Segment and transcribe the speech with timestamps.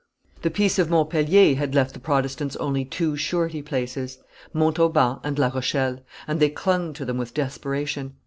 [0.41, 4.17] The peace of Montpellier had left the Protestants only two surety places,
[4.51, 8.15] Montauban and La Rochelle; and they clung to them with desperation.